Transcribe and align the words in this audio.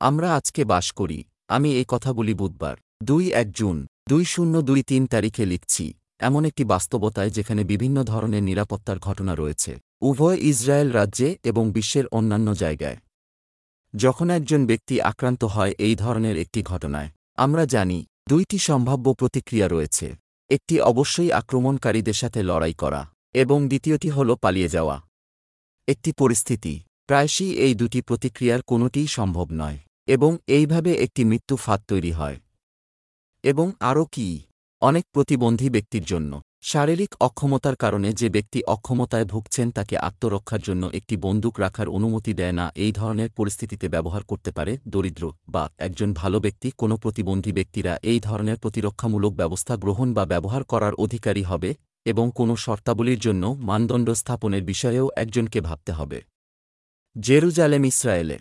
আমরা 0.00 0.28
আজকে 0.38 0.62
বাস 0.64 0.86
করি। 0.92 1.18
আমি 1.48 1.68
এই 1.80 1.86
কথাগুলি 1.88 2.34
বুধবার। 2.34 2.76
দুই 3.02 3.24
এক 3.32 3.48
জুন, 3.52 3.76
দুই 4.08 4.24
শূন্য 4.24 4.54
দুই 4.68 4.80
তিন 4.90 5.02
তারিখে 5.06 5.44
লিখছি, 5.46 5.84
এমন 6.20 6.42
একটি 6.44 6.62
বাস্তবতায় 6.64 7.30
যেখানে 7.30 7.62
বিভিন্ন 7.64 7.96
ধরনের 8.02 8.42
নিরাপত্তার 8.42 8.98
ঘটনা 8.98 9.32
রয়েছে, 9.34 9.72
উভয় 10.02 10.38
ইসরায়েল 10.50 10.88
রাজ্যে 10.90 11.28
এবং 11.44 11.64
বিশ্বের 11.72 12.06
অন্যান্য 12.08 12.48
জায়গায়। 12.54 12.98
যখন 13.94 14.26
একজন 14.30 14.60
ব্যক্তি 14.66 14.94
আক্রান্ত 15.10 15.42
হয় 15.44 15.72
এই 15.78 15.94
ধরনের 15.94 16.36
একটি 16.38 16.60
ঘটনায়, 16.62 17.08
আমরা 17.38 17.64
জানি, 17.66 17.98
দুইটি 18.28 18.56
সম্ভাব্য 18.58 19.06
প্রতিক্রিয়া 19.14 19.66
রয়েছে। 19.68 20.06
একটি 20.50 20.74
অবশ্যই 20.80 21.30
আক্রমণকারীদের 21.30 22.16
সাথে 22.22 22.40
লড়াই 22.42 22.74
করা, 22.74 23.02
এবং 23.34 23.58
দ্বিতীয়টি 23.68 24.08
হল 24.10 24.28
পালিয়ে 24.34 24.68
যাওয়া। 24.68 24.96
একটি 25.88 26.10
পরিস্থিতি, 26.12 26.74
প্রায়শই 27.08 27.50
এই 27.64 27.74
দুটি 27.74 28.00
প্রতিক্রিয়ার 28.00 28.60
কোনোটিই 28.62 29.08
সম্ভব 29.18 29.48
নয়। 29.52 29.78
এবং 30.08 30.30
এইভাবে 30.46 30.90
একটি 30.94 31.24
মৃত্যু 31.24 31.54
ফাঁদ 31.56 31.80
তৈরি 31.88 32.12
হয়। 32.12 32.36
এবং 33.44 33.72
আরও 33.80 34.04
কি? 34.12 34.28
অনেক 34.82 35.04
প্রতিবন্ধী 35.12 35.70
ব্যক্তির 35.70 36.04
জন্য। 36.04 36.32
শারীরিক 36.62 37.12
অক্ষমতার 37.20 37.76
কারণে 37.76 38.08
যে 38.12 38.28
ব্যক্তি 38.28 38.58
অক্ষমতায় 38.66 39.24
ভুগছেন 39.24 39.66
তাকে 39.70 39.94
আত্মরক্ষার 39.98 40.60
জন্য 40.60 40.90
একটি 40.94 41.16
বন্দুক 41.16 41.60
রাখার 41.60 41.88
অনুমতি 41.88 42.32
দেয় 42.34 42.52
না, 42.52 42.72
এই 42.76 42.92
ধরনের 42.92 43.30
পরিস্থিতিতে 43.30 43.88
ব্যবহার 43.88 44.22
করতে 44.24 44.50
পারে 44.50 44.72
দরিদ্র 44.88 45.32
বা 45.48 45.70
একজন 45.78 46.12
ভালো 46.12 46.40
ব্যক্তি। 46.40 46.68
কোনো 46.78 46.96
প্রতিবন্ধী 46.96 47.52
ব্যক্তিরা 47.52 47.92
এই 48.02 48.20
ধরনের 48.20 48.56
প্রতিরক্ষামূলক 48.56 49.32
ব্যবস্থা 49.32 49.76
গ্রহণ 49.76 50.08
বা 50.14 50.24
ব্যবহার 50.24 50.64
করার 50.64 50.94
অধিকারী 50.94 51.42
হবে 51.42 51.74
এবং 52.04 52.30
কোনো 52.34 52.54
শর্তাবলীর 52.56 53.18
জন্য 53.18 53.56
মানদণ্ড 53.60 54.10
স্থাপনের 54.10 54.62
বিষয়েও 54.62 55.06
একজনকে 55.16 55.58
ভাবতে 55.60 55.92
হবে। 55.92 56.22
জেরুজালেম, 57.16 57.84
ইসরায়েলে 57.84 58.38